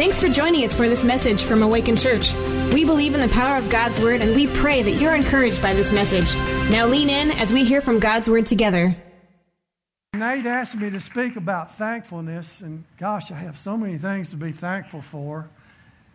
Thanks 0.00 0.18
for 0.18 0.30
joining 0.30 0.64
us 0.64 0.74
for 0.74 0.88
this 0.88 1.04
message 1.04 1.42
from 1.42 1.62
Awaken 1.62 1.94
Church. 1.94 2.32
We 2.72 2.86
believe 2.86 3.12
in 3.12 3.20
the 3.20 3.28
power 3.28 3.58
of 3.58 3.68
God's 3.68 4.00
Word 4.00 4.22
and 4.22 4.34
we 4.34 4.46
pray 4.46 4.82
that 4.82 4.92
you're 4.92 5.14
encouraged 5.14 5.60
by 5.60 5.74
this 5.74 5.92
message. 5.92 6.34
Now 6.70 6.86
lean 6.86 7.10
in 7.10 7.30
as 7.32 7.52
we 7.52 7.64
hear 7.64 7.82
from 7.82 7.98
God's 7.98 8.26
Word 8.26 8.46
together. 8.46 8.96
Nate 10.14 10.46
asked 10.46 10.74
me 10.74 10.88
to 10.88 11.00
speak 11.00 11.36
about 11.36 11.74
thankfulness, 11.74 12.62
and 12.62 12.84
gosh, 12.96 13.30
I 13.30 13.34
have 13.34 13.58
so 13.58 13.76
many 13.76 13.98
things 13.98 14.30
to 14.30 14.36
be 14.36 14.52
thankful 14.52 15.02
for. 15.02 15.50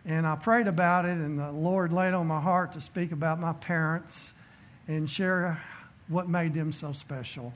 And 0.04 0.26
I 0.26 0.34
prayed 0.34 0.66
about 0.66 1.04
it, 1.04 1.18
and 1.18 1.38
the 1.38 1.52
Lord 1.52 1.92
laid 1.92 2.12
on 2.12 2.26
my 2.26 2.40
heart 2.40 2.72
to 2.72 2.80
speak 2.80 3.12
about 3.12 3.38
my 3.38 3.52
parents 3.52 4.32
and 4.88 5.08
share 5.08 5.62
what 6.08 6.28
made 6.28 6.54
them 6.54 6.72
so 6.72 6.90
special. 6.90 7.54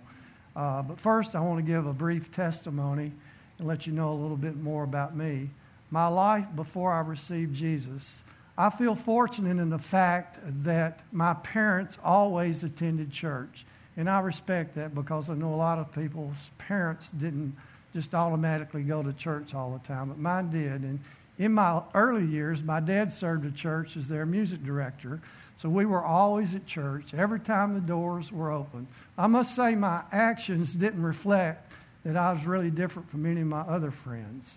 Uh, 0.54 0.82
but 0.82 1.00
first, 1.00 1.34
I 1.34 1.40
want 1.40 1.58
to 1.58 1.68
give 1.68 1.88
a 1.88 1.92
brief 1.92 2.30
testimony 2.30 3.10
and 3.58 3.66
let 3.66 3.84
you 3.84 3.92
know 3.92 4.12
a 4.12 4.14
little 4.14 4.36
bit 4.36 4.56
more 4.56 4.84
about 4.84 5.16
me 5.16 5.50
my 5.90 6.06
life 6.06 6.46
before 6.54 6.92
I 6.92 7.00
received 7.00 7.54
Jesus, 7.54 8.22
I 8.56 8.70
feel 8.70 8.94
fortunate 8.94 9.60
in 9.60 9.70
the 9.70 9.78
fact 9.78 10.38
that 10.64 11.02
my 11.12 11.34
parents 11.34 11.98
always 12.04 12.62
attended 12.62 13.10
church. 13.10 13.64
And 13.96 14.08
I 14.08 14.20
respect 14.20 14.76
that 14.76 14.94
because 14.94 15.30
I 15.30 15.34
know 15.34 15.52
a 15.52 15.56
lot 15.56 15.78
of 15.78 15.92
people's 15.92 16.50
parents 16.58 17.10
didn't 17.10 17.56
just 17.92 18.14
automatically 18.14 18.82
go 18.82 19.02
to 19.02 19.12
church 19.12 19.54
all 19.54 19.72
the 19.72 19.86
time, 19.86 20.08
but 20.08 20.18
mine 20.18 20.50
did. 20.50 20.82
And 20.82 21.00
in 21.38 21.52
my 21.52 21.82
early 21.94 22.24
years, 22.24 22.62
my 22.62 22.80
dad 22.80 23.12
served 23.12 23.44
a 23.44 23.50
church 23.50 23.96
as 23.96 24.08
their 24.08 24.26
music 24.26 24.62
director. 24.62 25.20
So 25.56 25.68
we 25.68 25.86
were 25.86 26.04
always 26.04 26.54
at 26.54 26.66
church 26.66 27.12
every 27.14 27.40
time 27.40 27.74
the 27.74 27.80
doors 27.80 28.30
were 28.30 28.50
open. 28.50 28.86
I 29.18 29.26
must 29.26 29.56
say, 29.56 29.74
my 29.74 30.02
actions 30.12 30.74
didn't 30.74 31.02
reflect 31.02 31.72
that 32.04 32.16
I 32.16 32.32
was 32.32 32.44
really 32.44 32.70
different 32.70 33.10
from 33.10 33.26
any 33.26 33.40
of 33.40 33.46
my 33.46 33.60
other 33.60 33.90
friends 33.90 34.56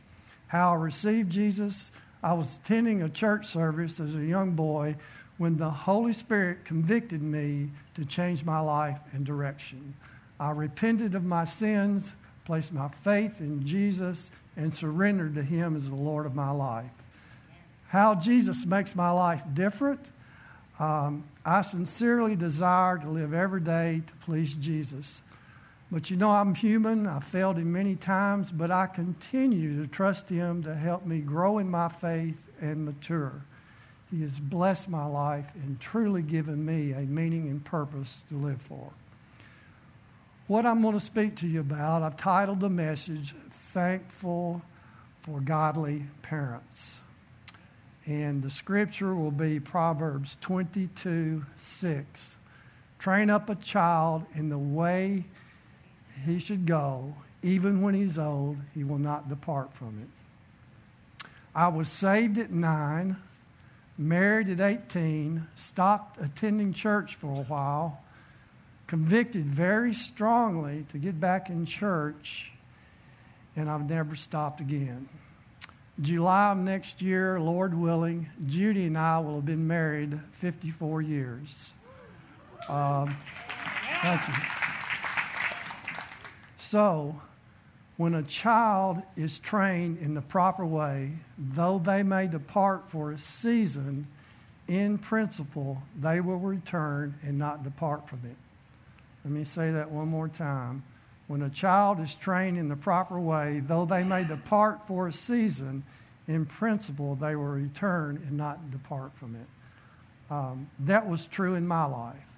how 0.54 0.74
I 0.74 0.76
received 0.76 1.32
Jesus. 1.32 1.90
I 2.22 2.34
was 2.34 2.58
attending 2.58 3.02
a 3.02 3.10
church 3.10 3.48
service 3.48 4.00
as 4.00 4.14
a 4.14 4.24
young 4.24 4.52
boy 4.52 4.96
when 5.40 5.58
the 5.58 5.72
Holy 5.72 6.14
Spirit 6.14 6.64
convicted 6.64 7.24
me 7.24 7.72
to 7.96 8.06
change 8.06 8.46
my 8.46 8.60
life 8.60 9.00
and 9.14 9.26
direction. 9.26 9.96
I 10.40 10.52
repented 10.52 11.16
of 11.16 11.24
my 11.24 11.44
sins, 11.44 12.14
placed 12.46 12.72
my 12.72 12.88
faith 12.88 13.40
in 13.40 13.66
Jesus, 13.66 14.30
and 14.56 14.72
surrendered 14.72 15.34
to 15.34 15.42
Him 15.42 15.76
as 15.76 15.90
the 15.90 15.96
Lord 15.96 16.28
of 16.28 16.36
my 16.36 16.52
life. 16.52 16.92
How 17.88 18.14
Jesus 18.14 18.64
makes 18.64 18.96
my 18.96 19.10
life 19.10 19.42
different. 19.56 20.06
Um, 20.80 21.24
I 21.44 21.64
sincerely 21.64 22.36
desire 22.36 23.00
to 23.00 23.10
live 23.10 23.34
every 23.34 23.62
day 23.62 24.04
to 24.06 24.14
please 24.24 24.54
Jesus. 24.54 25.24
But 25.94 26.10
you 26.10 26.18
know, 26.18 26.32
I'm 26.32 26.56
human. 26.56 27.06
I 27.06 27.20
failed 27.20 27.60
him 27.60 27.72
many 27.72 27.96
times, 27.96 28.52
but 28.52 28.72
I 28.72 28.88
continue 28.88 29.80
to 29.80 29.88
trust 29.88 30.28
him 30.28 30.64
to 30.64 30.74
help 30.74 31.06
me 31.06 31.20
grow 31.20 31.60
in 31.60 31.70
my 31.70 31.88
faith 31.88 32.48
and 32.60 32.84
mature. 32.84 33.46
He 34.10 34.22
has 34.22 34.40
blessed 34.40 34.90
my 34.90 35.06
life 35.06 35.46
and 35.54 35.80
truly 35.80 36.24
given 36.24 36.66
me 36.66 36.94
a 36.94 37.02
meaning 37.02 37.48
and 37.48 37.64
purpose 37.64 38.24
to 38.30 38.36
live 38.36 38.60
for. 38.60 38.92
What 40.48 40.66
I'm 40.66 40.82
going 40.82 40.96
to 40.96 41.00
speak 41.00 41.36
to 41.38 41.48
you 41.48 41.60
about, 41.60 42.02
I've 42.02 42.18
titled 42.18 42.62
the 42.62 42.70
message, 42.70 43.36
Thankful 43.52 44.64
for 45.22 45.42
Godly 45.42 46.08
Parents. 46.24 47.02
And 48.08 48.42
the 48.42 48.50
scripture 48.50 49.14
will 49.14 49.30
be 49.30 49.60
Proverbs 49.60 50.38
22 50.42 51.46
6. 51.56 52.38
Train 52.98 53.30
up 53.30 53.48
a 53.48 53.56
child 53.56 54.26
in 54.34 54.50
the 54.50 54.58
way 54.58 55.26
he 56.26 56.40
should 56.40 56.66
go, 56.66 57.16
even 57.42 57.82
when 57.82 57.94
he's 57.94 58.18
old, 58.18 58.58
he 58.74 58.84
will 58.84 58.98
not 58.98 59.30
depart 59.30 59.74
from 59.74 60.00
it. 60.02 61.28
I 61.56 61.68
was 61.68 61.90
saved 61.90 62.38
at 62.38 62.52
nine, 62.52 63.18
married 63.98 64.50
at 64.50 64.60
18, 64.60 65.48
stopped 65.56 66.20
attending 66.20 66.74
church 66.74 67.16
for 67.16 67.28
a 67.28 67.44
while, 67.44 68.02
convicted 68.88 69.46
very 69.46 69.94
strongly 69.94 70.86
to 70.92 70.98
get 70.98 71.20
back 71.20 71.50
in 71.50 71.66
church, 71.66 72.52
and 73.56 73.70
I've 73.70 73.90
never 73.90 74.16
stopped 74.16 74.62
again. 74.62 75.08
July 76.02 76.52
of 76.52 76.58
next 76.58 77.04
year, 77.04 77.40
Lord 77.40 77.76
willing, 77.76 78.28
Judy 78.48 78.86
and 78.86 78.98
I 78.98 79.20
will 79.20 79.36
have 79.36 79.46
been 79.46 79.68
married 79.68 80.20
54 80.32 81.04
years. 81.04 81.74
Um, 82.68 83.16
thank 84.02 84.28
you. 84.28 84.63
So, 86.74 87.22
when 87.98 88.16
a 88.16 88.24
child 88.24 89.04
is 89.16 89.38
trained 89.38 90.00
in 90.00 90.16
the 90.16 90.24
proper 90.24 90.66
way, 90.66 91.12
though 91.38 91.78
they 91.78 92.02
may 92.02 92.26
depart 92.26 92.90
for 92.90 93.12
a 93.12 93.20
season, 93.20 94.08
in 94.68 94.98
principle, 94.98 95.84
they 95.96 96.20
will 96.20 96.40
return 96.40 97.14
and 97.22 97.38
not 97.38 97.64
depart 97.64 98.10
from 98.10 98.22
it. 98.26 98.36
Let 99.24 99.32
me 99.32 99.44
say 99.44 99.70
that 99.70 99.92
one 99.92 100.08
more 100.08 100.28
time. 100.28 100.82
When 101.28 101.44
a 101.44 101.50
child 101.52 102.00
is 102.00 102.16
trained 102.16 102.58
in 102.58 102.70
the 102.70 102.76
proper 102.76 103.20
way, 103.20 103.62
though 103.64 103.86
they 103.86 104.04
may 104.04 104.24
depart 104.24 104.88
for 104.88 105.08
a 105.08 105.14
season, 105.14 105.84
in 106.28 106.48
principle, 106.48 107.14
they 107.14 107.36
will 107.36 107.44
return 107.44 108.16
and 108.28 108.36
not 108.36 108.72
depart 108.72 109.12
from 109.20 109.36
it. 109.36 110.34
Um, 110.34 110.72
that 110.80 111.08
was 111.08 111.28
true 111.28 111.54
in 111.54 111.68
my 111.68 111.86
life. 111.86 112.33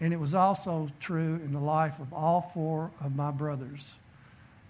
And 0.00 0.12
it 0.12 0.20
was 0.20 0.34
also 0.34 0.88
true 1.00 1.40
in 1.44 1.52
the 1.52 1.60
life 1.60 1.98
of 1.98 2.12
all 2.12 2.52
four 2.54 2.90
of 3.00 3.16
my 3.16 3.30
brothers. 3.30 3.96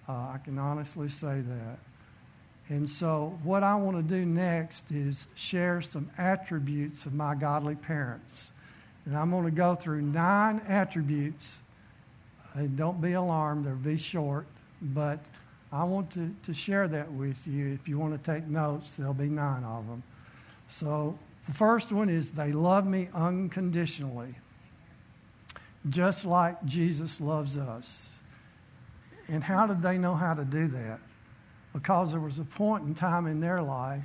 Uh, 0.09 0.13
I 0.13 0.39
can 0.43 0.59
honestly 0.59 1.09
say 1.09 1.41
that. 1.41 1.79
And 2.71 2.89
so, 2.89 3.39
what 3.43 3.63
I 3.63 3.77
want 3.77 3.97
to 3.97 4.03
do 4.03 4.27
next 4.27 4.91
is 4.91 5.27
share 5.35 5.81
some 5.81 6.11
attributes 6.19 7.07
of 7.07 7.15
my 7.15 7.35
godly 7.35 7.75
parents. 7.75 8.51
And 9.05 9.17
I'm 9.17 9.31
going 9.31 9.45
to 9.45 9.51
go 9.51 9.75
through 9.75 10.03
nine 10.03 10.61
attributes. 10.67 11.61
And 12.55 12.77
don't 12.77 13.01
be 13.01 13.13
alarmed, 13.13 13.65
they'll 13.65 13.77
be 13.77 13.97
short, 13.97 14.47
but 14.81 15.21
I 15.71 15.85
want 15.85 16.11
to, 16.13 16.35
to 16.45 16.55
share 16.55 16.89
that 16.89 17.13
with 17.13 17.47
you. 17.47 17.69
If 17.69 17.87
you 17.87 17.99
want 17.99 18.23
to 18.23 18.33
take 18.33 18.47
notes, 18.47 18.93
there'll 18.93 19.15
be 19.15 19.29
nine 19.29 19.65
of 19.65 19.87
them. 19.87 20.03
So, 20.69 21.19
the 21.47 21.53
first 21.53 21.93
one 21.93 22.09
is 22.09 22.31
they 22.31 22.53
love 22.53 22.87
me 22.87 23.09
unconditionally 23.15 24.35
just 25.89 26.25
like 26.25 26.65
Jesus 26.65 27.21
loves 27.21 27.57
us. 27.57 28.11
And 29.29 29.45
how 29.45 29.67
did 29.67 29.83
they 29.83 29.99
know 29.99 30.15
how 30.15 30.35
to 30.35 30.45
do 30.45 30.69
that? 30.69 31.01
Because 31.73 32.13
there 32.13 32.21
was 32.21 32.39
a 32.39 32.45
point 32.45 32.85
in 32.85 32.95
time 32.95 33.27
in 33.27 33.41
their 33.41 33.63
life 33.63 34.05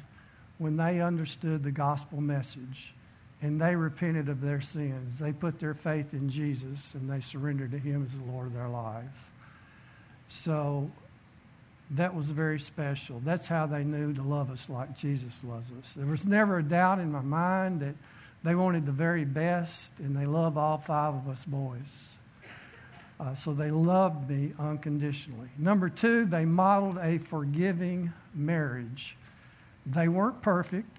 when 0.57 0.77
they 0.77 1.01
understood 1.01 1.63
the 1.63 1.71
gospel 1.71 2.21
message 2.21 2.93
and 3.41 3.59
they 3.59 3.75
repented 3.75 4.29
of 4.29 4.41
their 4.41 4.61
sins. 4.61 5.19
They 5.19 5.33
put 5.33 5.59
their 5.59 5.73
faith 5.73 6.13
in 6.13 6.29
Jesus 6.29 6.93
and 6.93 7.09
they 7.09 7.19
surrendered 7.19 7.71
to 7.71 7.77
Him 7.77 8.03
as 8.03 8.17
the 8.17 8.23
Lord 8.31 8.47
of 8.47 8.53
their 8.53 8.69
lives. 8.69 9.19
So 10.29 10.91
that 11.91 12.15
was 12.15 12.31
very 12.31 12.59
special. 12.59 13.19
That's 13.19 13.47
how 13.47 13.65
they 13.65 13.83
knew 13.83 14.13
to 14.13 14.23
love 14.23 14.49
us 14.49 14.69
like 14.69 14.95
Jesus 14.95 15.43
loves 15.43 15.71
us. 15.79 15.93
There 15.93 16.05
was 16.05 16.25
never 16.25 16.59
a 16.59 16.63
doubt 16.63 16.99
in 16.99 17.11
my 17.11 17.21
mind 17.21 17.81
that 17.81 17.95
they 18.43 18.55
wanted 18.55 18.85
the 18.85 18.91
very 18.91 19.23
best, 19.23 19.99
and 19.99 20.15
they 20.15 20.25
love 20.25 20.57
all 20.57 20.77
five 20.77 21.13
of 21.15 21.29
us 21.29 21.45
boys. 21.45 22.09
Uh, 23.19 23.33
so 23.35 23.53
they 23.53 23.71
loved 23.71 24.29
me 24.29 24.53
unconditionally. 24.59 25.47
Number 25.57 25.87
two, 25.87 26.25
they 26.25 26.43
modeled 26.43 26.97
a 26.97 27.19
forgiving 27.19 28.11
marriage. 28.33 29.15
They 29.85 30.09
weren't 30.09 30.41
perfect, 30.41 30.89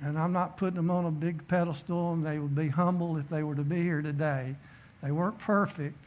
and 0.00 0.18
I'm 0.18 0.32
not 0.32 0.56
putting 0.56 0.76
them 0.76 0.90
on 0.90 1.04
a 1.04 1.10
big 1.10 1.46
pedestal, 1.48 2.14
and 2.14 2.24
they 2.24 2.38
would 2.38 2.54
be 2.54 2.68
humble 2.68 3.18
if 3.18 3.28
they 3.28 3.42
were 3.42 3.54
to 3.54 3.64
be 3.64 3.82
here 3.82 4.00
today. 4.00 4.56
They 5.02 5.10
weren't 5.10 5.38
perfect. 5.38 5.98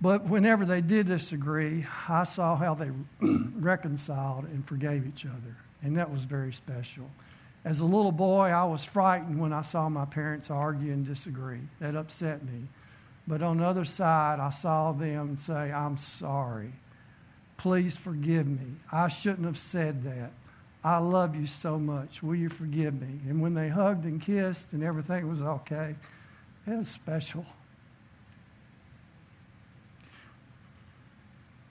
But 0.00 0.24
whenever 0.24 0.64
they 0.64 0.80
did 0.80 1.08
disagree, 1.08 1.84
I 2.08 2.24
saw 2.24 2.56
how 2.56 2.74
they 2.74 2.90
reconciled 3.20 4.44
and 4.44 4.66
forgave 4.66 5.06
each 5.06 5.26
other, 5.26 5.56
and 5.82 5.98
that 5.98 6.10
was 6.10 6.24
very 6.24 6.54
special. 6.54 7.10
As 7.64 7.80
a 7.80 7.84
little 7.84 8.12
boy, 8.12 8.48
I 8.48 8.64
was 8.64 8.84
frightened 8.84 9.38
when 9.38 9.52
I 9.52 9.62
saw 9.62 9.88
my 9.88 10.06
parents 10.06 10.50
argue 10.50 10.92
and 10.92 11.04
disagree. 11.04 11.60
That 11.78 11.94
upset 11.94 12.44
me. 12.44 12.68
But 13.26 13.42
on 13.42 13.58
the 13.58 13.66
other 13.66 13.84
side, 13.84 14.40
I 14.40 14.50
saw 14.50 14.92
them 14.92 15.36
say, 15.36 15.70
I'm 15.70 15.96
sorry. 15.98 16.72
Please 17.58 17.96
forgive 17.96 18.46
me. 18.46 18.76
I 18.90 19.08
shouldn't 19.08 19.44
have 19.46 19.58
said 19.58 20.02
that. 20.04 20.32
I 20.82 20.96
love 20.96 21.36
you 21.36 21.46
so 21.46 21.78
much. 21.78 22.22
Will 22.22 22.34
you 22.34 22.48
forgive 22.48 22.98
me? 22.98 23.20
And 23.28 23.42
when 23.42 23.52
they 23.52 23.68
hugged 23.68 24.06
and 24.06 24.20
kissed 24.20 24.72
and 24.72 24.82
everything 24.82 25.28
was 25.28 25.42
okay, 25.42 25.94
it 26.66 26.76
was 26.76 26.88
special. 26.88 27.44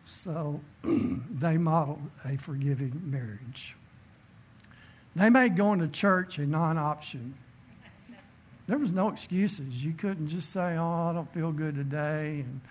So 0.06 0.62
they 0.84 1.58
modeled 1.58 2.12
a 2.24 2.38
forgiving 2.38 3.02
marriage. 3.04 3.76
They 5.16 5.30
made 5.30 5.56
going 5.56 5.80
to 5.80 5.88
church 5.88 6.40
a 6.40 6.46
non 6.46 6.78
option. 6.78 7.36
There 8.68 8.78
was 8.78 8.92
no 8.92 9.10
excuses. 9.10 9.84
You 9.84 9.94
couldn't 9.94 10.28
just 10.28 10.52
say, 10.52 10.78
Oh, 10.78 11.10
I 11.10 11.14
don't 11.14 11.32
feel 11.34 11.52
good 11.52 11.76
today 11.76 12.46
and 12.46 12.62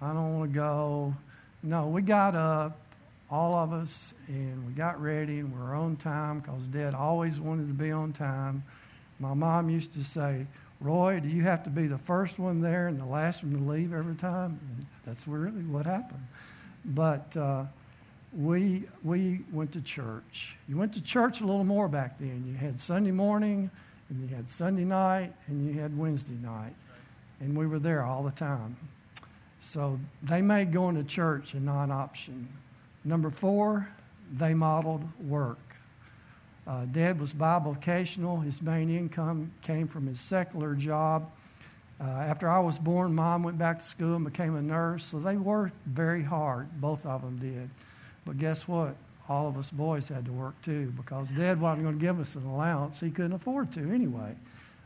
I 0.00 0.12
don't 0.12 0.38
want 0.38 0.52
to 0.52 0.54
go. 0.54 1.14
No, 1.62 1.88
we 1.88 2.02
got 2.02 2.34
up 2.34 2.78
all 3.30 3.54
of 3.54 3.72
us, 3.72 4.14
and 4.28 4.66
we 4.66 4.72
got 4.72 5.00
ready, 5.00 5.40
and 5.40 5.52
we 5.52 5.60
were 5.60 5.74
on 5.74 5.96
time 5.96 6.40
because 6.40 6.62
Dad 6.64 6.94
always 6.94 7.40
wanted 7.40 7.66
to 7.66 7.74
be 7.74 7.90
on 7.90 8.12
time. 8.12 8.62
My 9.18 9.34
mom 9.34 9.68
used 9.68 9.94
to 9.94 10.04
say, 10.04 10.46
Roy, 10.80 11.20
do 11.20 11.28
you 11.28 11.42
have 11.42 11.64
to 11.64 11.70
be 11.70 11.86
the 11.86 11.98
first 11.98 12.38
one 12.38 12.60
there 12.60 12.86
and 12.86 13.00
the 13.00 13.06
last 13.06 13.42
one 13.42 13.52
to 13.54 13.70
leave 13.72 13.92
every 13.92 14.14
time? 14.14 14.60
And 14.60 14.86
that's 15.04 15.26
really 15.26 15.62
what 15.62 15.86
happened. 15.86 16.26
But 16.84 17.36
uh, 17.36 17.64
we, 18.32 18.84
we 19.02 19.40
went 19.52 19.72
to 19.72 19.80
church. 19.80 20.56
You 20.68 20.76
went 20.76 20.92
to 20.94 21.02
church 21.02 21.40
a 21.40 21.44
little 21.44 21.64
more 21.64 21.88
back 21.88 22.18
then. 22.18 22.44
You 22.46 22.54
had 22.54 22.78
Sunday 22.78 23.10
morning, 23.10 23.70
and 24.08 24.20
you 24.28 24.34
had 24.34 24.48
Sunday 24.48 24.84
night, 24.84 25.32
and 25.46 25.66
you 25.66 25.80
had 25.80 25.96
Wednesday 25.96 26.36
night. 26.42 26.74
And 27.40 27.56
we 27.56 27.66
were 27.66 27.78
there 27.78 28.02
all 28.02 28.22
the 28.22 28.32
time. 28.32 28.76
So 29.60 29.98
they 30.22 30.42
made 30.42 30.72
going 30.72 30.96
to 30.96 31.04
church 31.04 31.54
a 31.54 31.60
non 31.60 31.90
option. 31.90 32.48
Number 33.04 33.30
four, 33.30 33.88
they 34.32 34.54
modeled 34.54 35.04
work. 35.20 35.58
Uh, 36.66 36.84
Dad 36.86 37.20
was 37.20 37.32
bivocational. 37.32 38.44
His 38.44 38.60
main 38.60 38.90
income 38.90 39.52
came 39.62 39.86
from 39.86 40.06
his 40.06 40.20
secular 40.20 40.74
job. 40.74 41.30
Uh, 42.00 42.04
after 42.04 42.48
I 42.48 42.58
was 42.58 42.78
born, 42.78 43.14
mom 43.14 43.42
went 43.42 43.58
back 43.58 43.78
to 43.78 43.84
school 43.84 44.16
and 44.16 44.24
became 44.24 44.56
a 44.56 44.62
nurse. 44.62 45.04
So 45.04 45.18
they 45.18 45.36
worked 45.36 45.76
very 45.86 46.22
hard. 46.22 46.68
Both 46.80 47.06
of 47.06 47.22
them 47.22 47.38
did. 47.38 47.70
But 48.26 48.38
guess 48.38 48.68
what? 48.68 48.96
All 49.28 49.48
of 49.48 49.56
us 49.56 49.70
boys 49.70 50.08
had 50.08 50.26
to 50.26 50.32
work 50.32 50.60
too 50.62 50.92
because 50.96 51.28
dad 51.28 51.60
wasn't 51.60 51.84
going 51.84 51.98
to 51.98 52.04
give 52.04 52.20
us 52.20 52.34
an 52.34 52.44
allowance. 52.44 53.00
He 53.00 53.10
couldn't 53.10 53.32
afford 53.32 53.72
to 53.72 53.80
anyway. 53.92 54.34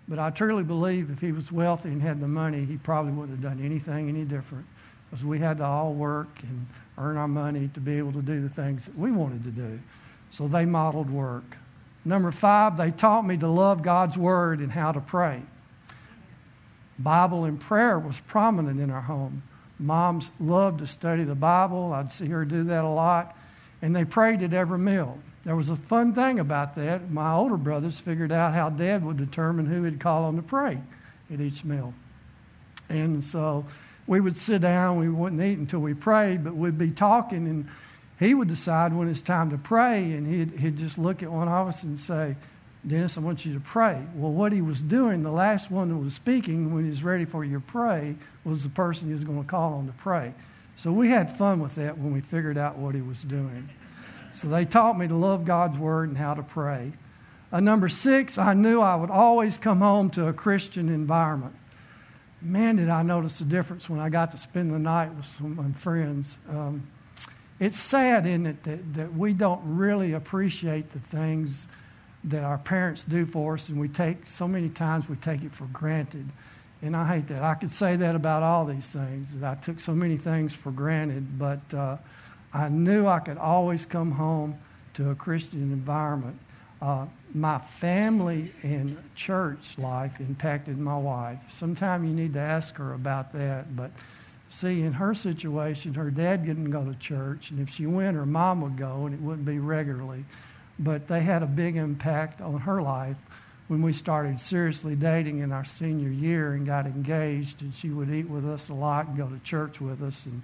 But 0.06 0.18
I 0.18 0.30
truly 0.30 0.62
believe 0.62 1.10
if 1.10 1.20
he 1.20 1.32
was 1.32 1.50
wealthy 1.50 1.88
and 1.88 2.00
had 2.00 2.20
the 2.20 2.28
money, 2.28 2.64
he 2.64 2.76
probably 2.76 3.12
wouldn't 3.12 3.42
have 3.42 3.56
done 3.56 3.64
anything 3.64 4.08
any 4.08 4.24
different 4.24 4.66
because 5.10 5.24
we 5.24 5.38
had 5.38 5.58
to 5.58 5.64
all 5.64 5.92
work 5.92 6.28
and 6.42 6.66
earn 6.96 7.16
our 7.16 7.28
money 7.28 7.68
to 7.74 7.80
be 7.80 7.98
able 7.98 8.12
to 8.12 8.22
do 8.22 8.40
the 8.40 8.48
things 8.48 8.86
that 8.86 8.96
we 8.96 9.10
wanted 9.10 9.42
to 9.44 9.50
do. 9.50 9.80
So 10.30 10.46
they 10.46 10.64
modeled 10.64 11.10
work. 11.10 11.56
Number 12.04 12.30
five, 12.30 12.76
they 12.76 12.90
taught 12.90 13.26
me 13.26 13.36
to 13.38 13.48
love 13.48 13.82
God's 13.82 14.16
Word 14.16 14.60
and 14.60 14.72
how 14.72 14.92
to 14.92 15.00
pray. 15.00 15.42
Bible 16.98 17.44
and 17.44 17.60
prayer 17.60 17.98
was 17.98 18.20
prominent 18.20 18.80
in 18.80 18.90
our 18.90 19.00
home. 19.00 19.42
Moms 19.80 20.30
loved 20.38 20.80
to 20.80 20.86
study 20.86 21.24
the 21.24 21.34
Bible. 21.34 21.92
I'd 21.92 22.12
see 22.12 22.26
her 22.28 22.44
do 22.44 22.64
that 22.64 22.84
a 22.84 22.88
lot. 22.88 23.36
And 23.82 23.96
they 23.96 24.04
prayed 24.04 24.42
at 24.42 24.52
every 24.52 24.78
meal. 24.78 25.18
There 25.44 25.56
was 25.56 25.70
a 25.70 25.76
fun 25.76 26.12
thing 26.12 26.38
about 26.38 26.76
that. 26.76 27.10
My 27.10 27.32
older 27.32 27.56
brothers 27.56 27.98
figured 27.98 28.30
out 28.30 28.52
how 28.52 28.68
dad 28.68 29.04
would 29.04 29.16
determine 29.16 29.66
who 29.66 29.84
he'd 29.84 29.98
call 29.98 30.24
on 30.24 30.36
to 30.36 30.42
pray 30.42 30.78
at 31.32 31.40
each 31.40 31.64
meal. 31.64 31.94
And 32.90 33.24
so 33.24 33.64
we 34.06 34.20
would 34.20 34.36
sit 34.36 34.60
down, 34.60 34.98
we 34.98 35.08
wouldn't 35.08 35.40
eat 35.40 35.56
until 35.56 35.80
we 35.80 35.94
prayed, 35.94 36.44
but 36.44 36.54
we'd 36.54 36.76
be 36.76 36.90
talking, 36.90 37.46
and 37.46 37.68
he 38.18 38.34
would 38.34 38.48
decide 38.48 38.92
when 38.92 39.08
it's 39.08 39.22
time 39.22 39.50
to 39.50 39.56
pray, 39.56 40.12
and 40.12 40.26
he'd, 40.26 40.58
he'd 40.58 40.76
just 40.76 40.98
look 40.98 41.22
at 41.22 41.30
one 41.30 41.48
of 41.48 41.68
us 41.68 41.84
and 41.84 41.98
say, 41.98 42.36
Dennis, 42.86 43.18
I 43.18 43.20
want 43.20 43.44
you 43.44 43.52
to 43.54 43.60
pray. 43.60 44.02
Well, 44.14 44.32
what 44.32 44.52
he 44.52 44.62
was 44.62 44.82
doing, 44.82 45.22
the 45.22 45.30
last 45.30 45.70
one 45.70 45.90
that 45.90 45.96
was 45.96 46.14
speaking 46.14 46.74
when 46.74 46.84
he 46.84 46.90
was 46.90 47.02
ready 47.02 47.26
for 47.26 47.44
you 47.44 47.58
to 47.58 47.64
pray, 47.64 48.16
was 48.44 48.62
the 48.62 48.70
person 48.70 49.08
he 49.08 49.12
was 49.12 49.24
going 49.24 49.42
to 49.42 49.48
call 49.48 49.74
on 49.74 49.86
to 49.86 49.92
pray. 49.92 50.32
So 50.76 50.90
we 50.90 51.10
had 51.10 51.36
fun 51.36 51.60
with 51.60 51.74
that 51.74 51.98
when 51.98 52.12
we 52.12 52.22
figured 52.22 52.56
out 52.56 52.78
what 52.78 52.94
he 52.94 53.02
was 53.02 53.22
doing. 53.22 53.68
So 54.32 54.48
they 54.48 54.64
taught 54.64 54.98
me 54.98 55.08
to 55.08 55.14
love 55.14 55.44
God's 55.44 55.76
word 55.76 56.08
and 56.08 56.16
how 56.16 56.32
to 56.32 56.42
pray. 56.42 56.92
Uh, 57.52 57.60
number 57.60 57.88
six, 57.88 58.38
I 58.38 58.54
knew 58.54 58.80
I 58.80 58.94
would 58.94 59.10
always 59.10 59.58
come 59.58 59.80
home 59.80 60.08
to 60.10 60.28
a 60.28 60.32
Christian 60.32 60.88
environment. 60.88 61.54
Man, 62.40 62.76
did 62.76 62.88
I 62.88 63.02
notice 63.02 63.40
the 63.40 63.44
difference 63.44 63.90
when 63.90 64.00
I 64.00 64.08
got 64.08 64.30
to 64.30 64.38
spend 64.38 64.70
the 64.70 64.78
night 64.78 65.12
with 65.14 65.26
some 65.26 65.58
of 65.58 65.66
my 65.66 65.72
friends. 65.72 66.38
Um, 66.48 66.86
it's 67.58 67.78
sad, 67.78 68.24
isn't 68.24 68.46
it, 68.46 68.62
that, 68.62 68.94
that 68.94 69.14
we 69.14 69.34
don't 69.34 69.60
really 69.64 70.14
appreciate 70.14 70.90
the 70.92 71.00
things 71.00 71.66
that 72.24 72.44
our 72.44 72.58
parents 72.58 73.04
do 73.04 73.24
for 73.24 73.54
us, 73.54 73.68
and 73.68 73.80
we 73.80 73.88
take 73.88 74.26
so 74.26 74.46
many 74.46 74.68
times 74.68 75.08
we 75.08 75.16
take 75.16 75.42
it 75.42 75.52
for 75.52 75.64
granted. 75.66 76.26
And 76.82 76.96
I 76.96 77.06
hate 77.06 77.28
that. 77.28 77.42
I 77.42 77.54
could 77.54 77.70
say 77.70 77.96
that 77.96 78.14
about 78.14 78.42
all 78.42 78.64
these 78.64 78.90
things, 78.92 79.36
that 79.38 79.58
I 79.58 79.60
took 79.60 79.80
so 79.80 79.94
many 79.94 80.16
things 80.16 80.54
for 80.54 80.70
granted, 80.70 81.38
but 81.38 81.74
uh, 81.74 81.96
I 82.52 82.68
knew 82.68 83.06
I 83.06 83.20
could 83.20 83.38
always 83.38 83.86
come 83.86 84.12
home 84.12 84.58
to 84.94 85.10
a 85.10 85.14
Christian 85.14 85.72
environment. 85.72 86.38
Uh, 86.80 87.06
my 87.34 87.58
family 87.58 88.50
and 88.62 88.96
church 89.14 89.78
life 89.78 90.20
impacted 90.20 90.78
my 90.78 90.96
wife. 90.96 91.38
Sometime 91.50 92.04
you 92.04 92.12
need 92.12 92.32
to 92.32 92.40
ask 92.40 92.76
her 92.76 92.94
about 92.94 93.32
that, 93.34 93.76
but 93.76 93.90
see, 94.48 94.82
in 94.82 94.94
her 94.94 95.14
situation, 95.14 95.94
her 95.94 96.10
dad 96.10 96.44
didn't 96.44 96.70
go 96.70 96.84
to 96.84 96.94
church, 96.98 97.50
and 97.50 97.60
if 97.60 97.70
she 97.70 97.86
went, 97.86 98.16
her 98.16 98.26
mom 98.26 98.62
would 98.62 98.76
go, 98.76 99.06
and 99.06 99.14
it 99.14 99.20
wouldn't 99.20 99.46
be 99.46 99.58
regularly 99.58 100.24
but 100.80 101.06
they 101.08 101.20
had 101.20 101.42
a 101.42 101.46
big 101.46 101.76
impact 101.76 102.40
on 102.40 102.58
her 102.60 102.80
life 102.80 103.16
when 103.68 103.82
we 103.82 103.92
started 103.92 104.40
seriously 104.40 104.96
dating 104.96 105.38
in 105.40 105.52
our 105.52 105.64
senior 105.64 106.08
year 106.08 106.54
and 106.54 106.66
got 106.66 106.86
engaged 106.86 107.62
and 107.62 107.72
she 107.72 107.90
would 107.90 108.10
eat 108.10 108.28
with 108.28 108.48
us 108.48 108.70
a 108.70 108.74
lot 108.74 109.06
and 109.06 109.16
go 109.16 109.28
to 109.28 109.38
church 109.40 109.80
with 109.80 110.02
us 110.02 110.26
and 110.26 110.42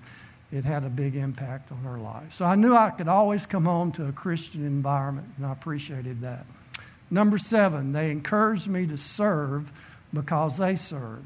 it 0.52 0.64
had 0.64 0.84
a 0.84 0.88
big 0.88 1.16
impact 1.16 1.72
on 1.72 1.78
her 1.78 1.98
life. 1.98 2.32
So 2.34 2.44
i 2.44 2.54
knew 2.54 2.76
i 2.76 2.90
could 2.90 3.08
always 3.08 3.46
come 3.46 3.64
home 3.64 3.90
to 3.92 4.06
a 4.06 4.12
christian 4.12 4.64
environment 4.64 5.26
and 5.38 5.46
i 5.46 5.52
appreciated 5.52 6.20
that. 6.20 6.46
Number 7.10 7.38
seven 7.38 7.92
they 7.92 8.10
encouraged 8.10 8.68
me 8.68 8.86
to 8.86 8.96
serve 8.96 9.72
because 10.12 10.58
they 10.58 10.76
served. 10.76 11.24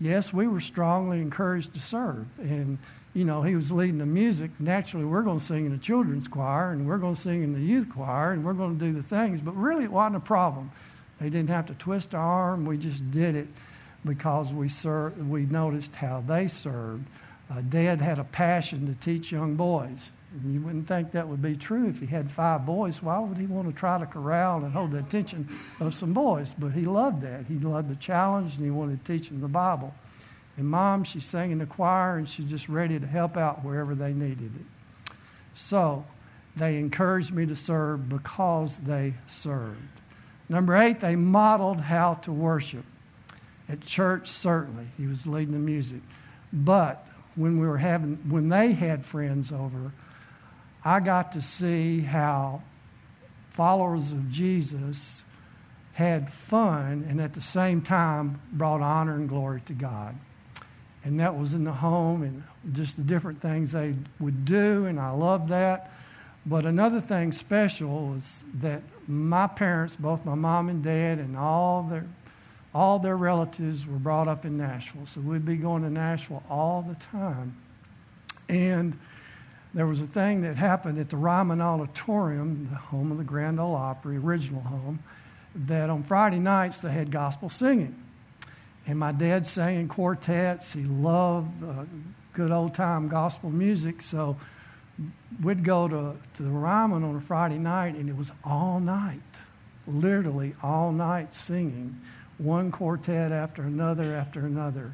Yes 0.00 0.32
we 0.32 0.48
were 0.48 0.60
strongly 0.60 1.20
encouraged 1.20 1.72
to 1.74 1.80
serve 1.80 2.26
and 2.38 2.78
you 3.12 3.24
know, 3.24 3.42
he 3.42 3.56
was 3.56 3.72
leading 3.72 3.98
the 3.98 4.06
music. 4.06 4.50
Naturally, 4.60 5.04
we're 5.04 5.22
going 5.22 5.38
to 5.38 5.44
sing 5.44 5.66
in 5.66 5.72
the 5.72 5.78
children's 5.78 6.28
choir 6.28 6.70
and 6.70 6.86
we're 6.86 6.98
going 6.98 7.14
to 7.14 7.20
sing 7.20 7.42
in 7.42 7.52
the 7.52 7.60
youth 7.60 7.88
choir 7.90 8.32
and 8.32 8.44
we're 8.44 8.52
going 8.52 8.78
to 8.78 8.84
do 8.84 8.92
the 8.92 9.02
things. 9.02 9.40
But 9.40 9.56
really, 9.56 9.84
it 9.84 9.92
wasn't 9.92 10.16
a 10.16 10.20
problem. 10.20 10.70
They 11.20 11.28
didn't 11.28 11.50
have 11.50 11.66
to 11.66 11.74
twist 11.74 12.14
our 12.14 12.22
arm. 12.22 12.64
We 12.64 12.78
just 12.78 13.10
did 13.10 13.34
it 13.34 13.48
because 14.04 14.52
we, 14.52 14.68
served, 14.68 15.20
we 15.28 15.44
noticed 15.44 15.96
how 15.96 16.22
they 16.26 16.46
served. 16.46 17.04
Uh, 17.50 17.60
Dad 17.68 18.00
had 18.00 18.18
a 18.20 18.24
passion 18.24 18.86
to 18.86 18.94
teach 19.04 19.32
young 19.32 19.56
boys. 19.56 20.10
And 20.32 20.54
you 20.54 20.60
wouldn't 20.60 20.86
think 20.86 21.10
that 21.10 21.26
would 21.26 21.42
be 21.42 21.56
true 21.56 21.88
if 21.88 21.98
he 21.98 22.06
had 22.06 22.30
five 22.30 22.64
boys. 22.64 23.02
Why 23.02 23.18
would 23.18 23.36
he 23.36 23.46
want 23.46 23.66
to 23.66 23.74
try 23.74 23.98
to 23.98 24.06
corral 24.06 24.62
and 24.64 24.72
hold 24.72 24.92
the 24.92 24.98
attention 24.98 25.48
of 25.80 25.92
some 25.92 26.12
boys? 26.12 26.54
But 26.56 26.70
he 26.70 26.82
loved 26.82 27.22
that. 27.22 27.46
He 27.46 27.54
loved 27.54 27.90
the 27.90 27.96
challenge 27.96 28.54
and 28.54 28.64
he 28.64 28.70
wanted 28.70 29.04
to 29.04 29.12
teach 29.12 29.28
them 29.28 29.40
the 29.40 29.48
Bible. 29.48 29.92
And 30.60 30.68
mom, 30.68 31.04
she 31.04 31.20
sang 31.20 31.52
in 31.52 31.58
the 31.58 31.64
choir 31.64 32.18
and 32.18 32.28
she's 32.28 32.50
just 32.50 32.68
ready 32.68 33.00
to 33.00 33.06
help 33.06 33.38
out 33.38 33.64
wherever 33.64 33.94
they 33.94 34.12
needed 34.12 34.52
it. 34.54 35.14
So 35.54 36.04
they 36.54 36.76
encouraged 36.76 37.32
me 37.32 37.46
to 37.46 37.56
serve 37.56 38.10
because 38.10 38.76
they 38.76 39.14
served. 39.26 39.78
Number 40.50 40.76
eight, 40.76 41.00
they 41.00 41.16
modeled 41.16 41.80
how 41.80 42.14
to 42.24 42.32
worship. 42.32 42.84
At 43.70 43.80
church, 43.80 44.28
certainly, 44.28 44.84
he 44.98 45.06
was 45.06 45.26
leading 45.26 45.54
the 45.54 45.58
music. 45.58 46.02
But 46.52 47.06
when 47.36 47.58
we 47.58 47.66
were 47.66 47.78
having, 47.78 48.16
when 48.28 48.50
they 48.50 48.72
had 48.72 49.02
friends 49.02 49.52
over, 49.52 49.92
I 50.84 51.00
got 51.00 51.32
to 51.32 51.40
see 51.40 52.00
how 52.00 52.60
followers 53.48 54.12
of 54.12 54.30
Jesus 54.30 55.24
had 55.94 56.30
fun 56.30 57.06
and 57.08 57.18
at 57.18 57.32
the 57.32 57.40
same 57.40 57.80
time 57.80 58.42
brought 58.52 58.82
honor 58.82 59.14
and 59.14 59.26
glory 59.26 59.62
to 59.62 59.72
God 59.72 60.14
and 61.04 61.20
that 61.20 61.38
was 61.38 61.54
in 61.54 61.64
the 61.64 61.72
home 61.72 62.22
and 62.22 62.42
just 62.72 62.96
the 62.96 63.02
different 63.02 63.40
things 63.40 63.72
they 63.72 63.94
would 64.18 64.44
do, 64.44 64.86
and 64.86 65.00
I 65.00 65.10
loved 65.10 65.48
that. 65.48 65.92
But 66.44 66.66
another 66.66 67.00
thing 67.00 67.32
special 67.32 68.08
was 68.08 68.44
that 68.60 68.82
my 69.06 69.46
parents, 69.46 69.96
both 69.96 70.24
my 70.24 70.34
mom 70.34 70.68
and 70.68 70.82
dad, 70.82 71.18
and 71.18 71.36
all 71.36 71.82
their 71.82 72.06
all 72.72 72.98
their 73.00 73.16
relatives 73.16 73.84
were 73.84 73.98
brought 73.98 74.28
up 74.28 74.44
in 74.44 74.56
Nashville. 74.56 75.06
So 75.06 75.20
we'd 75.20 75.44
be 75.44 75.56
going 75.56 75.82
to 75.82 75.90
Nashville 75.90 76.42
all 76.48 76.82
the 76.82 76.94
time. 77.06 77.56
And 78.48 78.96
there 79.74 79.86
was 79.86 80.00
a 80.00 80.06
thing 80.06 80.42
that 80.42 80.56
happened 80.56 80.98
at 80.98 81.08
the 81.08 81.16
Ryman 81.16 81.60
Auditorium, 81.60 82.68
the 82.70 82.76
home 82.76 83.10
of 83.10 83.18
the 83.18 83.24
Grand 83.24 83.58
Ole 83.58 83.74
Opry, 83.74 84.16
original 84.16 84.62
home, 84.62 85.00
that 85.54 85.90
on 85.90 86.02
Friday 86.02 86.38
nights 86.38 86.80
they 86.80 86.92
had 86.92 87.10
gospel 87.10 87.48
singing. 87.48 87.96
And 88.90 88.98
my 88.98 89.12
dad 89.12 89.46
sang 89.46 89.78
in 89.78 89.86
quartets. 89.86 90.72
He 90.72 90.82
loved 90.82 91.62
uh, 91.62 91.84
good 92.32 92.50
old 92.50 92.74
time 92.74 93.06
gospel 93.06 93.48
music. 93.48 94.02
So 94.02 94.36
we'd 95.40 95.62
go 95.62 95.86
to, 95.86 96.16
to 96.34 96.42
the 96.42 96.50
Ryman 96.50 97.04
on 97.04 97.14
a 97.14 97.20
Friday 97.20 97.58
night, 97.58 97.94
and 97.94 98.08
it 98.08 98.16
was 98.16 98.32
all 98.42 98.80
night, 98.80 99.20
literally 99.86 100.56
all 100.60 100.90
night 100.90 101.36
singing, 101.36 102.00
one 102.38 102.72
quartet 102.72 103.30
after 103.30 103.62
another 103.62 104.16
after 104.16 104.44
another. 104.44 104.92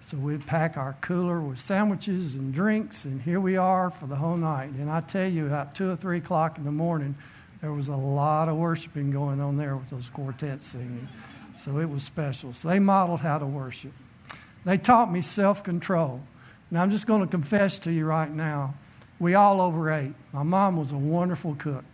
So 0.00 0.16
we'd 0.16 0.46
pack 0.46 0.78
our 0.78 0.96
cooler 1.02 1.38
with 1.38 1.58
sandwiches 1.58 2.36
and 2.36 2.54
drinks, 2.54 3.04
and 3.04 3.20
here 3.20 3.40
we 3.40 3.58
are 3.58 3.90
for 3.90 4.06
the 4.06 4.16
whole 4.16 4.38
night. 4.38 4.70
And 4.70 4.90
I 4.90 5.02
tell 5.02 5.28
you, 5.28 5.48
about 5.48 5.74
two 5.74 5.90
or 5.90 5.96
three 5.96 6.16
o'clock 6.16 6.56
in 6.56 6.64
the 6.64 6.72
morning, 6.72 7.14
there 7.60 7.72
was 7.74 7.88
a 7.88 7.96
lot 7.96 8.48
of 8.48 8.56
worshiping 8.56 9.10
going 9.10 9.38
on 9.42 9.58
there 9.58 9.76
with 9.76 9.90
those 9.90 10.08
quartets 10.08 10.64
singing. 10.64 11.08
So 11.58 11.78
it 11.78 11.88
was 11.88 12.02
special. 12.02 12.52
So 12.52 12.68
they 12.68 12.78
modeled 12.78 13.20
how 13.20 13.38
to 13.38 13.46
worship. 13.46 13.92
They 14.64 14.78
taught 14.78 15.12
me 15.12 15.20
self 15.20 15.62
control. 15.62 16.20
Now, 16.70 16.82
I'm 16.82 16.90
just 16.90 17.06
going 17.06 17.20
to 17.20 17.26
confess 17.26 17.78
to 17.80 17.92
you 17.92 18.06
right 18.06 18.30
now 18.30 18.74
We 19.20 19.34
all 19.34 19.60
overate. 19.60 20.12
My 20.32 20.42
mom 20.42 20.76
was 20.76 20.92
a 20.92 20.96
wonderful 20.96 21.54
cook. 21.54 21.84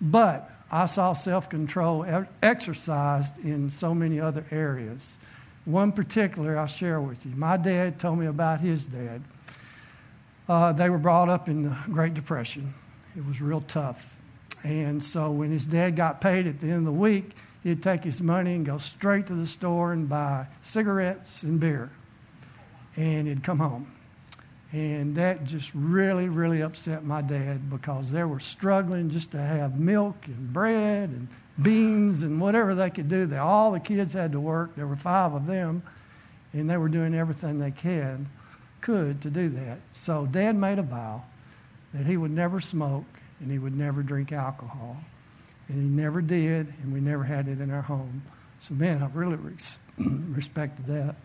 But 0.00 0.50
I 0.70 0.86
saw 0.86 1.12
self 1.12 1.48
control 1.48 2.04
exercised 2.42 3.38
in 3.38 3.70
so 3.70 3.94
many 3.94 4.18
other 4.18 4.44
areas. 4.50 5.16
One 5.64 5.92
particular 5.92 6.58
I'll 6.58 6.66
share 6.66 7.00
with 7.00 7.24
you. 7.24 7.32
My 7.36 7.56
dad 7.56 8.00
told 8.00 8.18
me 8.18 8.26
about 8.26 8.60
his 8.60 8.86
dad. 8.86 9.22
Uh, 10.48 10.72
they 10.72 10.90
were 10.90 10.98
brought 10.98 11.28
up 11.28 11.48
in 11.48 11.62
the 11.62 11.76
Great 11.86 12.14
Depression. 12.14 12.74
It 13.16 13.24
was 13.24 13.40
real 13.40 13.60
tough. 13.60 14.18
And 14.64 15.02
so 15.02 15.30
when 15.30 15.50
his 15.50 15.66
dad 15.66 15.94
got 15.94 16.20
paid 16.20 16.46
at 16.46 16.60
the 16.60 16.66
end 16.66 16.78
of 16.78 16.84
the 16.84 16.92
week, 16.92 17.30
he'd 17.62 17.82
take 17.82 18.04
his 18.04 18.20
money 18.20 18.54
and 18.54 18.66
go 18.66 18.78
straight 18.78 19.26
to 19.28 19.34
the 19.34 19.46
store 19.46 19.92
and 19.92 20.08
buy 20.08 20.46
cigarettes 20.62 21.42
and 21.42 21.60
beer. 21.60 21.90
And 22.96 23.26
he'd 23.26 23.42
come 23.42 23.58
home. 23.58 23.92
And 24.72 25.16
that 25.16 25.44
just 25.44 25.70
really, 25.74 26.28
really 26.28 26.62
upset 26.62 27.04
my 27.04 27.20
dad 27.20 27.68
because 27.68 28.10
they 28.10 28.24
were 28.24 28.40
struggling 28.40 29.10
just 29.10 29.32
to 29.32 29.38
have 29.38 29.78
milk 29.78 30.16
and 30.26 30.52
bread 30.52 31.10
and 31.10 31.28
beans 31.60 32.22
and 32.22 32.40
whatever 32.40 32.74
they 32.74 32.88
could 32.88 33.08
do. 33.08 33.26
They, 33.26 33.36
all 33.36 33.72
the 33.72 33.80
kids 33.80 34.14
had 34.14 34.32
to 34.32 34.40
work. 34.40 34.74
There 34.74 34.86
were 34.86 34.96
five 34.96 35.34
of 35.34 35.46
them, 35.46 35.82
and 36.54 36.70
they 36.70 36.78
were 36.78 36.88
doing 36.88 37.14
everything 37.14 37.58
they 37.58 37.70
could, 37.70 38.24
could 38.80 39.20
to 39.22 39.30
do 39.30 39.50
that. 39.50 39.80
So 39.92 40.26
dad 40.26 40.56
made 40.56 40.78
a 40.78 40.82
vow 40.82 41.22
that 41.92 42.06
he 42.06 42.16
would 42.16 42.30
never 42.30 42.58
smoke 42.58 43.04
and 43.40 43.50
he 43.50 43.58
would 43.58 43.76
never 43.76 44.02
drink 44.02 44.32
alcohol. 44.32 44.96
And 45.68 45.82
he 45.82 45.88
never 45.88 46.20
did, 46.20 46.72
and 46.82 46.92
we 46.92 47.00
never 47.00 47.24
had 47.24 47.48
it 47.48 47.60
in 47.60 47.70
our 47.70 47.82
home. 47.82 48.22
So, 48.60 48.74
man, 48.74 49.02
I 49.02 49.06
really 49.06 49.36
res- 49.36 49.78
respected 49.98 50.86
that. 50.86 51.16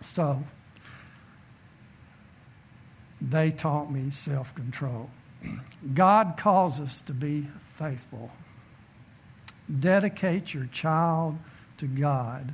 So, 0.00 0.42
they 3.20 3.50
taught 3.50 3.90
me 3.90 4.10
self 4.10 4.54
control. 4.54 5.10
God 5.94 6.34
calls 6.36 6.80
us 6.80 7.00
to 7.02 7.12
be 7.12 7.46
faithful. 7.74 8.30
Dedicate 9.80 10.54
your 10.54 10.66
child 10.66 11.38
to 11.78 11.86
God. 11.86 12.52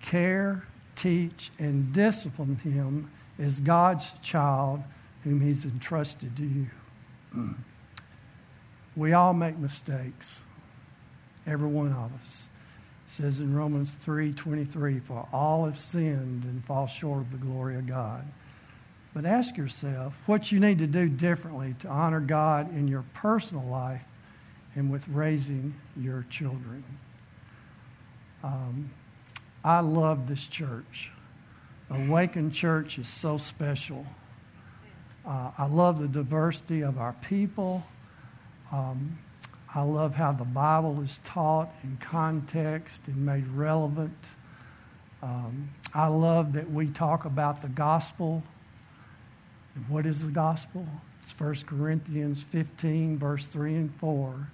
Care, 0.00 0.64
teach, 0.96 1.50
and 1.58 1.92
discipline 1.92 2.56
him 2.56 3.10
as 3.38 3.60
God's 3.60 4.12
child 4.22 4.82
whom 5.24 5.40
he's 5.40 5.64
entrusted 5.64 6.36
to 6.36 6.44
you. 6.44 6.66
We 8.96 9.12
all 9.12 9.34
make 9.34 9.58
mistakes. 9.58 10.42
Every 11.46 11.68
one 11.68 11.88
of 11.88 12.12
us. 12.20 12.48
It 13.04 13.10
says 13.10 13.40
in 13.40 13.54
Romans 13.54 13.94
3:23, 13.94 14.98
"For 14.98 15.28
all 15.32 15.66
have 15.66 15.78
sinned 15.78 16.44
and 16.44 16.64
fall 16.64 16.86
short 16.86 17.22
of 17.22 17.30
the 17.32 17.38
glory 17.38 17.76
of 17.76 17.86
God." 17.86 18.24
But 19.12 19.24
ask 19.24 19.56
yourself 19.56 20.16
what 20.26 20.50
you 20.50 20.58
need 20.58 20.78
to 20.78 20.86
do 20.86 21.08
differently 21.08 21.74
to 21.80 21.88
honor 21.88 22.20
God 22.20 22.74
in 22.74 22.88
your 22.88 23.04
personal 23.14 23.64
life 23.64 24.02
and 24.74 24.90
with 24.90 25.06
raising 25.08 25.74
your 25.96 26.24
children. 26.30 26.82
Um, 28.42 28.90
I 29.62 29.80
love 29.80 30.28
this 30.28 30.46
church. 30.46 31.10
Awaken 31.90 32.50
Church 32.50 32.98
is 32.98 33.08
so 33.08 33.36
special. 33.38 34.04
Uh, 35.24 35.52
I 35.56 35.66
love 35.66 35.98
the 35.98 36.08
diversity 36.08 36.82
of 36.82 36.98
our 36.98 37.12
people. 37.12 37.84
Um, 38.74 39.18
I 39.72 39.82
love 39.82 40.14
how 40.14 40.32
the 40.32 40.44
Bible 40.44 41.00
is 41.00 41.20
taught 41.22 41.72
in 41.84 41.96
context 41.98 43.06
and 43.06 43.24
made 43.24 43.46
relevant. 43.46 44.30
Um, 45.22 45.70
I 45.92 46.08
love 46.08 46.54
that 46.54 46.70
we 46.70 46.88
talk 46.88 47.24
about 47.24 47.62
the 47.62 47.68
gospel. 47.68 48.42
And 49.76 49.88
what 49.88 50.06
is 50.06 50.24
the 50.24 50.32
gospel? 50.32 50.86
It's 51.22 51.38
1 51.38 51.54
Corinthians 51.66 52.42
15, 52.42 53.18
verse 53.18 53.46
3 53.46 53.74
and 53.74 53.94
4. 53.96 54.48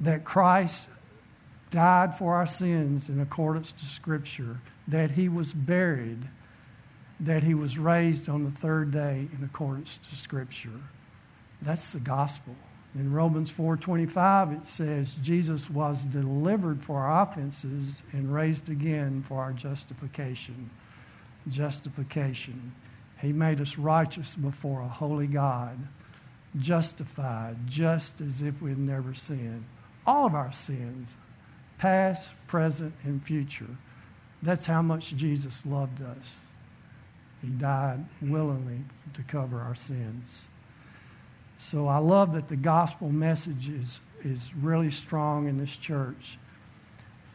That 0.00 0.24
Christ 0.24 0.88
died 1.70 2.16
for 2.16 2.34
our 2.34 2.46
sins 2.46 3.08
in 3.08 3.20
accordance 3.20 3.72
to 3.72 3.84
Scripture, 3.84 4.60
that 4.86 5.10
he 5.10 5.28
was 5.28 5.52
buried 5.52 6.28
that 7.20 7.42
he 7.42 7.54
was 7.54 7.78
raised 7.78 8.28
on 8.28 8.44
the 8.44 8.50
third 8.50 8.92
day 8.92 9.26
in 9.36 9.44
accordance 9.44 9.98
to 10.08 10.14
scripture 10.14 10.80
that's 11.62 11.92
the 11.92 12.00
gospel 12.00 12.54
in 12.94 13.12
romans 13.12 13.50
4.25 13.50 14.60
it 14.60 14.66
says 14.66 15.14
jesus 15.16 15.68
was 15.68 16.04
delivered 16.04 16.82
for 16.82 17.00
our 17.00 17.22
offenses 17.22 18.02
and 18.12 18.32
raised 18.32 18.68
again 18.68 19.22
for 19.22 19.40
our 19.40 19.52
justification. 19.52 20.70
Justification. 21.48 22.72
He 23.20 23.32
made 23.32 23.60
us 23.60 23.78
righteous 23.78 24.34
before 24.34 24.80
a 24.80 24.88
holy 24.88 25.26
god 25.26 25.78
justified 26.56 27.56
just 27.66 28.20
as 28.20 28.42
if 28.42 28.62
we 28.62 28.70
had 28.70 28.78
never 28.78 29.14
sinned. 29.14 29.64
All 30.06 30.26
of 30.26 30.34
our 30.34 30.52
sins 30.52 31.16
past 31.76 32.32
present 32.46 32.94
and 33.04 33.22
future. 33.22 33.76
That's 34.42 34.66
how 34.66 34.82
much 34.82 35.14
jesus 35.14 35.66
loved 35.66 36.02
us. 36.02 36.42
He 37.42 37.48
died 37.48 38.04
willingly 38.20 38.80
to 39.14 39.22
cover 39.22 39.60
our 39.60 39.74
sins. 39.74 40.48
So 41.58 41.88
I 41.88 41.98
love 41.98 42.32
that 42.32 42.48
the 42.48 42.56
gospel 42.56 43.10
message 43.10 43.68
is, 43.68 44.00
is 44.24 44.52
really 44.54 44.90
strong 44.90 45.48
in 45.48 45.58
this 45.58 45.76
church. 45.76 46.38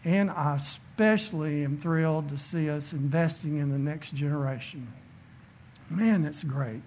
And 0.06 0.32
I 0.32 0.56
especially 0.56 1.64
am 1.64 1.78
thrilled 1.78 2.30
to 2.30 2.38
see 2.38 2.70
us 2.70 2.94
investing 2.94 3.58
in 3.58 3.70
the 3.70 3.78
next 3.78 4.16
generation. 4.16 4.92
Man, 5.90 6.24
that's 6.24 6.44
great. 6.44 6.82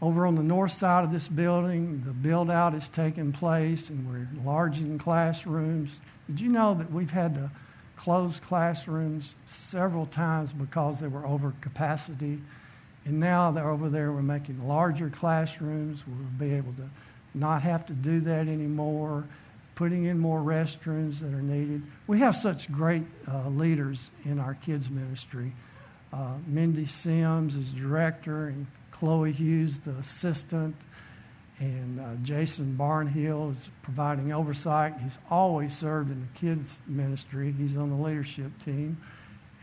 Over 0.00 0.26
on 0.26 0.34
the 0.34 0.42
north 0.42 0.72
side 0.72 1.04
of 1.04 1.12
this 1.12 1.28
building, 1.28 2.02
the 2.06 2.12
build 2.12 2.50
out 2.50 2.74
is 2.74 2.88
taking 2.88 3.32
place 3.32 3.90
and 3.90 4.08
we're 4.08 4.28
enlarging 4.34 4.96
classrooms. 4.98 6.00
Did 6.26 6.40
you 6.40 6.48
know 6.48 6.74
that 6.74 6.90
we've 6.90 7.10
had 7.10 7.34
to 7.34 7.50
close 8.00 8.40
classrooms 8.40 9.34
several 9.46 10.06
times 10.06 10.54
because 10.54 11.00
they 11.00 11.06
were 11.06 11.26
over 11.26 11.52
capacity. 11.60 12.40
And 13.10 13.18
now 13.18 13.50
they're 13.50 13.68
over 13.68 13.88
there, 13.88 14.12
we're 14.12 14.22
making 14.22 14.68
larger 14.68 15.10
classrooms. 15.10 16.04
We'll 16.06 16.48
be 16.48 16.54
able 16.54 16.72
to 16.74 16.88
not 17.34 17.62
have 17.62 17.84
to 17.86 17.92
do 17.92 18.20
that 18.20 18.46
anymore, 18.46 19.24
putting 19.74 20.04
in 20.04 20.16
more 20.16 20.38
restrooms 20.38 21.18
that 21.18 21.34
are 21.34 21.42
needed. 21.42 21.82
We 22.06 22.20
have 22.20 22.36
such 22.36 22.70
great 22.70 23.02
uh, 23.26 23.48
leaders 23.48 24.12
in 24.24 24.38
our 24.38 24.54
kids' 24.54 24.88
ministry. 24.88 25.52
Uh, 26.12 26.34
Mindy 26.46 26.86
Sims 26.86 27.56
is 27.56 27.72
director, 27.72 28.46
and 28.46 28.68
Chloe 28.92 29.32
Hughes, 29.32 29.80
the 29.80 29.96
assistant 29.96 30.76
and 31.58 32.00
uh, 32.00 32.14
Jason 32.22 32.76
Barnhill 32.78 33.50
is 33.52 33.70
providing 33.82 34.32
oversight. 34.32 34.94
He's 35.02 35.18
always 35.28 35.76
served 35.76 36.12
in 36.12 36.20
the 36.20 36.38
kids' 36.38 36.78
ministry. 36.86 37.52
He's 37.58 37.76
on 37.76 37.90
the 37.90 37.96
leadership 37.96 38.52
team. 38.64 38.98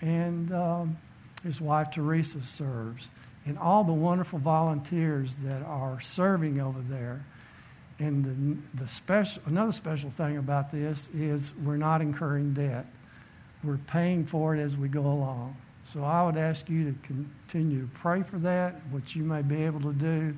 And 0.02 0.52
um, 0.54 0.98
his 1.44 1.62
wife 1.62 1.92
Teresa 1.92 2.44
serves. 2.44 3.10
And 3.48 3.58
all 3.58 3.84
the 3.84 3.94
wonderful 3.94 4.40
volunteers 4.40 5.36
that 5.44 5.64
are 5.64 6.00
serving 6.02 6.60
over 6.60 6.80
there. 6.82 7.26
And 8.00 8.62
the, 8.76 8.84
the 8.84 8.88
special, 8.88 9.42
another 9.48 9.72
special 9.72 10.10
thing 10.10 10.38
about 10.38 10.72
this 10.72 11.10
is 11.16 11.54
we're 11.64 11.78
not 11.78 12.02
incurring 12.02 12.54
debt. 12.54 12.86
We're 13.64 13.78
paying 13.78 14.26
for 14.26 14.56
it 14.56 14.60
as 14.60 14.78
we 14.78 14.88
go 14.88 15.02
along. 15.02 15.58
So 15.86 16.04
I 16.04 16.26
would 16.26 16.38
ask 16.38 16.70
you 16.70 16.92
to 16.92 16.96
continue 17.08 17.82
to 17.82 17.88
pray 17.94 18.22
for 18.22 18.38
that, 18.40 18.76
what 18.92 19.16
you 19.16 19.24
may 19.24 19.42
be 19.42 19.64
able 19.64 19.82
to 19.82 19.94
do 19.94 20.36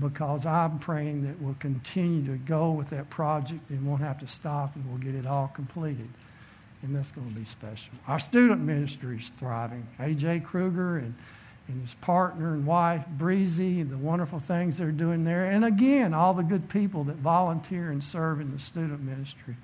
because 0.00 0.46
I'm 0.46 0.78
praying 0.78 1.24
that 1.24 1.40
we'll 1.40 1.54
continue 1.54 2.24
to 2.26 2.36
go 2.38 2.72
with 2.72 2.90
that 2.90 3.10
project 3.10 3.70
and 3.70 3.86
won't 3.86 4.02
have 4.02 4.18
to 4.18 4.26
stop 4.26 4.74
and 4.76 4.88
we'll 4.88 4.98
get 4.98 5.14
it 5.14 5.26
all 5.26 5.48
completed. 5.48 6.08
And 6.82 6.94
that's 6.94 7.12
going 7.12 7.28
to 7.28 7.34
be 7.34 7.44
special. 7.44 7.94
Our 8.06 8.20
student 8.20 8.60
ministry 8.60 9.18
is 9.18 9.30
thriving. 9.30 9.86
A.J. 9.98 10.40
Kruger 10.40 10.98
and, 10.98 11.14
and 11.68 11.80
his 11.80 11.94
partner 11.94 12.52
and 12.52 12.66
wife, 12.66 13.06
Breezy, 13.06 13.80
and 13.80 13.90
the 13.90 13.98
wonderful 13.98 14.38
things 14.38 14.78
they're 14.78 14.90
doing 14.90 15.24
there. 15.24 15.46
And 15.46 15.64
again, 15.64 16.12
all 16.12 16.34
the 16.34 16.42
good 16.42 16.68
people 16.68 17.04
that 17.04 17.16
volunteer 17.16 17.90
and 17.90 18.04
serve 18.04 18.40
in 18.40 18.52
the 18.52 18.58
student 18.58 19.02
ministry. 19.02 19.56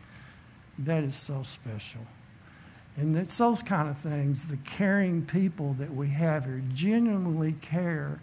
That 0.78 1.04
is 1.04 1.16
so 1.16 1.42
special. 1.42 2.00
And 2.96 3.16
it's 3.16 3.36
those 3.36 3.62
kind 3.62 3.88
of 3.88 3.98
things, 3.98 4.46
the 4.46 4.56
caring 4.58 5.24
people 5.26 5.74
that 5.74 5.94
we 5.94 6.08
have 6.08 6.44
here 6.46 6.62
genuinely 6.74 7.52
care 7.60 8.20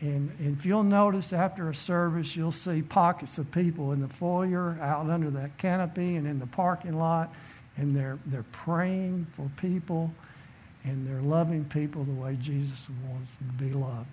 and, 0.00 0.30
and 0.38 0.56
if 0.56 0.64
you'll 0.64 0.84
notice 0.84 1.32
after 1.32 1.68
a 1.70 1.74
service, 1.74 2.36
you'll 2.36 2.52
see 2.52 2.82
pockets 2.82 3.38
of 3.38 3.50
people 3.50 3.92
in 3.92 4.00
the 4.00 4.08
foyer, 4.08 4.78
out 4.80 5.10
under 5.10 5.30
that 5.30 5.58
canopy, 5.58 6.16
and 6.16 6.26
in 6.26 6.38
the 6.38 6.46
parking 6.46 6.98
lot, 6.98 7.34
and 7.76 7.94
they're, 7.94 8.18
they're 8.26 8.44
praying 8.52 9.26
for 9.32 9.50
people 9.56 10.12
and 10.88 11.06
they're 11.06 11.22
loving 11.22 11.64
people 11.64 12.04
the 12.04 12.12
way 12.12 12.36
Jesus 12.40 12.88
wants 13.08 13.30
them 13.38 13.56
to 13.56 13.64
be 13.64 13.72
loved. 13.72 14.08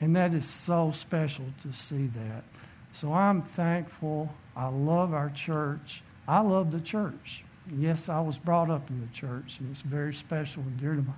And 0.00 0.14
that 0.14 0.34
is 0.34 0.46
so 0.46 0.90
special 0.90 1.46
to 1.62 1.72
see 1.72 2.06
that. 2.06 2.44
So 2.92 3.12
I'm 3.12 3.42
thankful. 3.42 4.32
I 4.54 4.68
love 4.68 5.12
our 5.12 5.30
church. 5.30 6.02
I 6.28 6.40
love 6.40 6.70
the 6.70 6.80
church. 6.80 7.44
Yes, 7.76 8.08
I 8.08 8.20
was 8.20 8.38
brought 8.38 8.70
up 8.70 8.88
in 8.90 9.00
the 9.00 9.12
church, 9.12 9.58
and 9.58 9.70
it's 9.70 9.82
very 9.82 10.14
special 10.14 10.62
and 10.62 10.78
dear 10.78 10.94
to 10.94 11.02
my, 11.02 11.12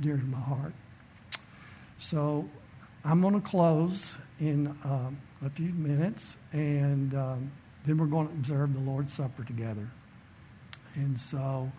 dear 0.00 0.16
to 0.16 0.24
my 0.24 0.38
heart. 0.38 0.74
So 1.98 2.48
I'm 3.04 3.20
going 3.20 3.34
to 3.34 3.40
close 3.40 4.16
in 4.40 4.66
um, 4.84 5.18
a 5.44 5.50
few 5.50 5.72
minutes, 5.72 6.36
and 6.52 7.14
um, 7.14 7.50
then 7.86 7.96
we're 7.96 8.06
going 8.06 8.28
to 8.28 8.34
observe 8.34 8.74
the 8.74 8.80
Lord's 8.80 9.12
Supper 9.12 9.44
together. 9.44 9.88
And 10.94 11.18
so, 11.18 11.70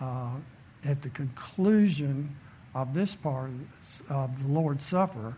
uh, 0.00 0.36
at 0.84 1.02
the 1.02 1.08
conclusion 1.10 2.36
of 2.74 2.94
this 2.94 3.14
part 3.14 3.50
of 4.08 4.42
the 4.42 4.48
Lord's 4.48 4.84
Supper, 4.84 5.36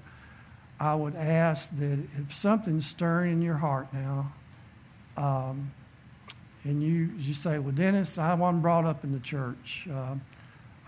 I 0.78 0.94
would 0.94 1.16
ask 1.16 1.70
that 1.78 1.98
if 2.18 2.32
something's 2.32 2.86
stirring 2.86 3.32
in 3.32 3.42
your 3.42 3.56
heart 3.56 3.88
now, 3.92 4.32
um, 5.16 5.72
and 6.64 6.82
you, 6.82 7.10
you 7.18 7.34
say, 7.34 7.58
Well, 7.58 7.72
Dennis, 7.72 8.18
I 8.18 8.34
wasn't 8.34 8.62
brought 8.62 8.84
up 8.84 9.04
in 9.04 9.12
the 9.12 9.20
church. 9.20 9.86
Uh, 9.90 10.14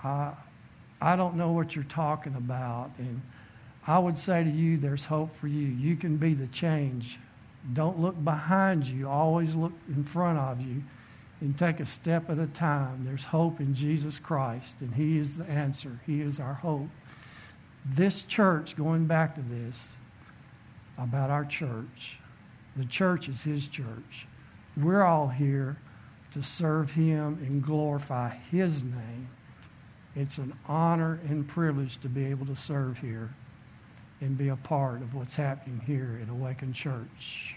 I, 0.03 0.33
I 1.01 1.17
don't 1.17 1.37
know 1.37 1.53
what 1.53 1.75
you're 1.75 1.85
talking 1.85 2.35
about. 2.35 2.91
And 2.99 3.21
I 3.87 3.99
would 3.99 4.19
say 4.19 4.43
to 4.43 4.51
you, 4.51 4.79
there's 4.79 5.05
hope 5.05 5.37
for 5.37 5.49
you. 5.49 5.67
You 5.67 5.97
can 5.97 6.17
be 6.17 6.35
the 6.35 6.47
change. 6.49 7.19
Don't 7.73 7.99
look 7.99 8.23
behind 8.23 8.87
you, 8.87 9.09
always 9.09 9.55
look 9.55 9.73
in 9.89 10.05
front 10.05 10.39
of 10.39 10.61
you 10.61 10.83
and 11.41 11.57
take 11.57 11.81
a 11.81 11.87
step 11.87 12.31
at 12.31 12.39
a 12.39 12.47
time. 12.47 13.05
There's 13.05 13.27
hope 13.27 13.61
in 13.61 13.75
Jesus 13.75 14.19
Christ, 14.19 14.81
and 14.81 14.95
He 14.95 15.19
is 15.19 15.37
the 15.37 15.45
answer. 15.45 16.01
He 16.07 16.21
is 16.21 16.41
our 16.41 16.55
hope. 16.55 16.89
This 17.85 18.23
church, 18.23 18.77
going 18.77 19.07
back 19.07 19.35
to 19.35 19.43
this 19.43 19.97
about 20.99 21.31
our 21.31 21.45
church, 21.45 22.19
the 22.75 22.85
church 22.85 23.29
is 23.29 23.43
His 23.43 23.69
church. 23.69 24.27
We're 24.77 25.03
all 25.03 25.29
here 25.29 25.79
to 26.33 26.43
serve 26.43 26.93
Him 26.93 27.39
and 27.47 27.63
glorify 27.63 28.31
His 28.51 28.83
name. 28.83 29.29
It's 30.15 30.39
an 30.39 30.55
honor 30.67 31.21
and 31.29 31.47
privilege 31.47 31.99
to 31.99 32.09
be 32.09 32.25
able 32.25 32.47
to 32.47 32.57
serve 32.57 32.99
here 32.99 33.35
and 34.21 34.37
be 34.39 34.49
a 34.49 34.57
part 34.57 35.03
of 35.03 35.15
what's 35.15 35.37
happening 35.37 35.81
here 35.87 36.19
at 36.23 36.31
Awaken 36.31 36.73
Church. 36.73 37.57